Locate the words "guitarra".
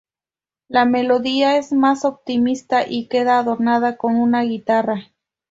4.41-5.11